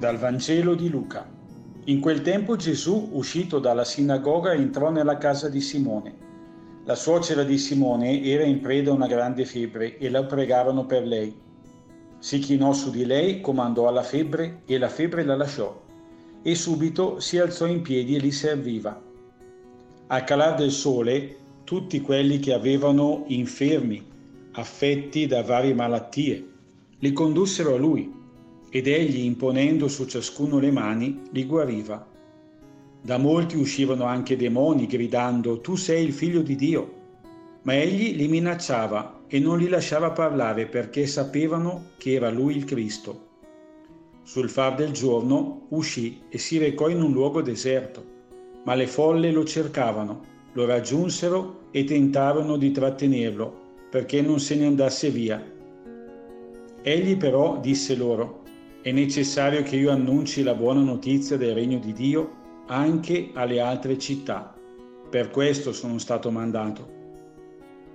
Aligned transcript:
Dal 0.00 0.16
Vangelo 0.16 0.74
di 0.74 0.88
Luca. 0.88 1.28
In 1.84 2.00
quel 2.00 2.22
tempo 2.22 2.56
Gesù, 2.56 3.10
uscito 3.12 3.58
dalla 3.58 3.84
sinagoga, 3.84 4.54
entrò 4.54 4.90
nella 4.90 5.18
casa 5.18 5.50
di 5.50 5.60
Simone. 5.60 6.14
La 6.86 6.94
suocera 6.94 7.42
di 7.42 7.58
Simone 7.58 8.22
era 8.22 8.44
in 8.44 8.62
preda 8.62 8.92
a 8.92 8.94
una 8.94 9.06
grande 9.06 9.44
febbre 9.44 9.98
e 9.98 10.08
la 10.08 10.24
pregarono 10.24 10.86
per 10.86 11.06
lei. 11.06 11.38
Si 12.18 12.38
chinò 12.38 12.72
su 12.72 12.90
di 12.90 13.04
lei, 13.04 13.42
comandò 13.42 13.88
alla 13.88 14.02
febbre 14.02 14.62
e 14.64 14.78
la 14.78 14.88
febbre 14.88 15.22
la 15.22 15.36
lasciò 15.36 15.78
e 16.40 16.54
subito 16.54 17.20
si 17.20 17.38
alzò 17.38 17.66
in 17.66 17.82
piedi 17.82 18.16
e 18.16 18.20
li 18.20 18.32
serviva. 18.32 18.98
Al 20.06 20.24
calar 20.24 20.54
del 20.54 20.70
sole, 20.70 21.36
tutti 21.64 22.00
quelli 22.00 22.38
che 22.38 22.54
avevano 22.54 23.24
infermi, 23.26 24.02
affetti 24.52 25.26
da 25.26 25.42
varie 25.42 25.74
malattie, 25.74 26.48
li 27.00 27.12
condussero 27.12 27.74
a 27.74 27.78
lui 27.78 28.19
ed 28.70 28.86
egli, 28.86 29.24
imponendo 29.24 29.88
su 29.88 30.06
ciascuno 30.06 30.58
le 30.58 30.70
mani, 30.70 31.22
li 31.32 31.44
guariva. 31.44 32.06
Da 33.02 33.18
molti 33.18 33.56
uscivano 33.56 34.04
anche 34.04 34.36
demoni, 34.36 34.86
gridando, 34.86 35.60
Tu 35.60 35.74
sei 35.76 36.04
il 36.04 36.12
figlio 36.12 36.40
di 36.40 36.54
Dio. 36.54 36.94
Ma 37.62 37.74
egli 37.74 38.16
li 38.16 38.28
minacciava 38.28 39.24
e 39.26 39.38
non 39.38 39.58
li 39.58 39.68
lasciava 39.68 40.12
parlare 40.12 40.66
perché 40.66 41.06
sapevano 41.06 41.90
che 41.98 42.12
era 42.12 42.30
lui 42.30 42.56
il 42.56 42.64
Cristo. 42.64 43.28
Sul 44.22 44.48
far 44.48 44.76
del 44.76 44.92
giorno 44.92 45.66
uscì 45.70 46.22
e 46.28 46.38
si 46.38 46.58
recò 46.58 46.88
in 46.88 47.02
un 47.02 47.12
luogo 47.12 47.42
deserto, 47.42 48.04
ma 48.64 48.74
le 48.74 48.86
folle 48.86 49.32
lo 49.32 49.44
cercavano, 49.44 50.24
lo 50.52 50.64
raggiunsero 50.64 51.66
e 51.70 51.84
tentarono 51.84 52.56
di 52.56 52.70
trattenerlo 52.70 53.68
perché 53.90 54.22
non 54.22 54.38
se 54.38 54.54
ne 54.54 54.66
andasse 54.66 55.10
via. 55.10 55.44
Egli 56.82 57.16
però 57.16 57.58
disse 57.58 57.96
loro, 57.96 58.42
è 58.82 58.92
necessario 58.92 59.62
che 59.62 59.76
io 59.76 59.90
annunci 59.90 60.42
la 60.42 60.54
buona 60.54 60.80
notizia 60.80 61.36
del 61.36 61.54
regno 61.54 61.78
di 61.78 61.92
Dio 61.92 62.38
anche 62.66 63.30
alle 63.34 63.60
altre 63.60 63.98
città. 63.98 64.54
Per 65.10 65.30
questo 65.30 65.72
sono 65.72 65.98
stato 65.98 66.30
mandato. 66.30 66.98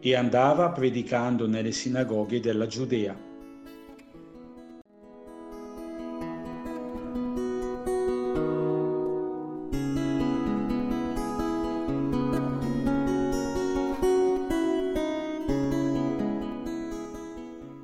E 0.00 0.14
andava 0.14 0.70
predicando 0.70 1.46
nelle 1.46 1.72
sinagoghe 1.72 2.40
della 2.40 2.66
Giudea. 2.66 3.14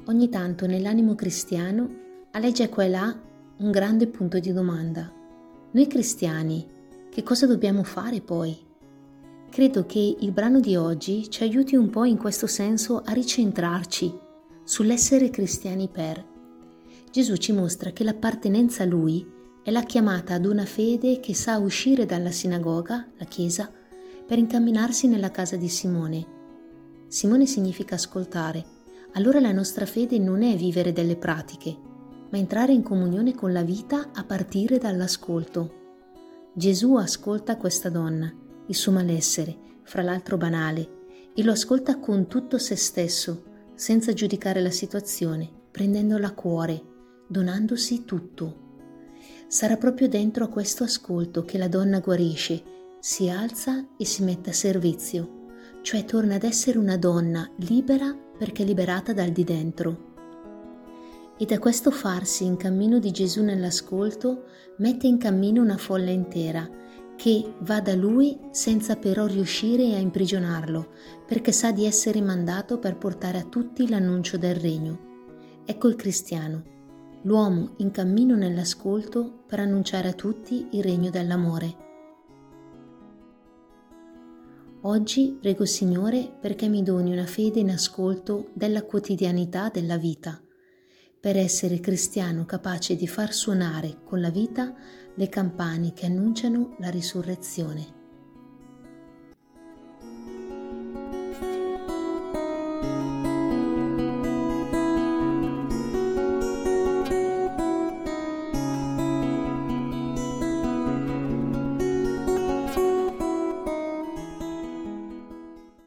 Ogni 0.07 0.31
tanto 0.31 0.67
nell'animo 0.67 1.15
cristiano 1.15 2.05
aleggia 2.37 2.69
qua 2.69 2.85
e 2.85 2.89
là 2.91 3.19
un 3.61 3.71
grande 3.71 4.09
punto 4.09 4.39
di 4.39 4.53
domanda. 4.53 5.11
Noi 5.71 5.87
cristiani, 5.87 6.67
che 7.09 7.23
cosa 7.23 7.47
dobbiamo 7.47 7.83
fare 7.83 8.21
poi? 8.21 8.55
Credo 9.49 9.87
che 9.87 10.19
il 10.21 10.33
brano 10.33 10.61
di 10.61 10.77
oggi 10.77 11.31
ci 11.31 11.45
aiuti 11.45 11.77
un 11.77 11.89
po' 11.89 12.05
in 12.05 12.19
questo 12.19 12.47
senso 12.47 13.01
a 13.03 13.13
ricentrarci 13.13 14.13
sull'essere 14.65 15.31
cristiani 15.31 15.89
per. 15.89 16.23
Gesù 17.11 17.37
ci 17.37 17.53
mostra 17.53 17.93
che 17.93 18.05
l'appartenenza 18.05 18.83
a 18.83 18.87
Lui 18.87 19.27
è 19.63 19.71
la 19.71 19.85
chiamata 19.85 20.35
ad 20.35 20.45
una 20.45 20.67
fede 20.67 21.21
che 21.21 21.35
sa 21.35 21.57
uscire 21.57 22.05
dalla 22.05 22.31
sinagoga, 22.31 23.13
la 23.17 23.25
chiesa, 23.25 23.73
per 24.27 24.37
incamminarsi 24.37 25.09
nella 25.09 25.31
casa 25.31 25.57
di 25.57 25.71
Simone. 25.71 26.27
Simone 27.09 27.47
significa 27.47 27.95
ascoltare. 27.95 28.63
Allora 29.13 29.41
la 29.41 29.53
nostra 29.53 29.87
fede 29.87 30.19
non 30.19 30.43
è 30.43 30.55
vivere 30.55 30.93
delle 30.93 31.17
pratiche, 31.17 31.95
ma 32.31 32.39
entrare 32.39 32.73
in 32.73 32.83
comunione 32.83 33.35
con 33.35 33.53
la 33.53 33.63
vita 33.63 34.11
a 34.13 34.25
partire 34.25 34.79
dall'ascolto. 34.79 35.85
Gesù 36.53 36.97
ascolta 36.97 37.57
questa 37.57 37.89
donna, 37.89 38.33
il 38.67 38.75
suo 38.75 38.93
malessere, 38.93 39.57
fra 39.83 40.03
l'altro 40.03 40.37
banale, 40.37 41.05
e 41.35 41.43
lo 41.43 41.53
ascolta 41.53 41.99
con 41.99 42.27
tutto 42.27 42.59
se 42.59 42.77
stesso, 42.77 43.45
senza 43.75 44.13
giudicare 44.13 44.61
la 44.61 44.71
situazione, 44.71 45.49
prendendola 45.71 46.29
a 46.29 46.35
cuore, 46.35 46.83
donandosi 47.29 48.05
tutto. 48.05 48.65
Sarà 49.47 49.77
proprio 49.77 50.09
dentro 50.09 50.45
a 50.45 50.49
questo 50.49 50.83
ascolto 50.83 51.45
che 51.45 51.59
la 51.59 51.69
donna 51.69 52.01
guarisce, 52.01 52.63
si 52.99 53.29
alza 53.29 53.87
e 53.97 54.05
si 54.05 54.25
mette 54.25 54.51
a 54.51 54.55
servizio, 54.55 55.45
cioè 55.83 56.05
torna 56.05 56.35
ad 56.35 56.43
essere 56.43 56.79
una 56.79 56.97
donna 56.97 57.49
libera 57.59 58.17
perché 58.39 58.65
liberata 58.65 59.13
dal 59.13 59.31
di 59.31 59.45
dentro 59.45 60.15
e 61.39 61.45
da 61.45 61.59
questo 61.59 61.91
farsi 61.91 62.45
in 62.45 62.57
cammino 62.57 62.99
di 62.99 63.11
Gesù 63.11 63.43
nell'ascolto 63.43 64.45
mette 64.79 65.07
in 65.07 65.19
cammino 65.19 65.63
una 65.63 65.77
folla 65.77 66.11
intera 66.11 66.69
che 67.17 67.55
va 67.61 67.81
da 67.81 67.95
lui 67.95 68.39
senza 68.51 68.97
però 68.97 69.27
riuscire 69.27 69.95
a 69.95 69.99
imprigionarlo, 69.99 70.89
perché 71.27 71.51
sa 71.51 71.73
di 71.73 71.87
essere 71.87 72.21
mandato 72.21 72.79
per 72.79 72.97
portare 72.97 73.39
a 73.39 73.45
tutti 73.45 73.89
l'annuncio 73.89 74.37
del 74.37 74.55
regno. 74.55 74.99
Ecco 75.65 75.89
il 75.89 75.97
cristiano, 75.97 76.63
l'uomo 77.23 77.73
in 77.79 77.91
cammino 77.91 78.37
nell'ascolto 78.37 79.45
per 79.47 79.61
annunciare 79.61 80.09
a 80.09 80.13
tutti 80.13 80.69
il 80.73 80.83
regno 80.83 81.11
dell'amore. 81.11 81.85
Oggi 84.83 85.37
prego 85.41 85.65
Signore 85.65 86.31
perché 86.39 86.69
mi 86.69 86.83
doni 86.83 87.13
una 87.13 87.27
fede 87.27 87.61
in 87.61 87.71
ascolto 87.71 88.51
della 88.53 88.83
quotidianità 88.83 89.71
della 89.71 89.97
vita 89.97 90.41
per 91.21 91.37
essere 91.37 91.81
cristiano 91.81 92.45
capace 92.45 92.97
di 92.97 93.07
far 93.07 93.33
suonare 93.33 93.99
con 94.05 94.21
la 94.21 94.31
vita 94.31 94.75
le 95.15 95.29
campane 95.29 95.93
che 95.93 96.07
annunciano 96.07 96.77
la 96.79 96.91
risurrezione. 96.91 98.06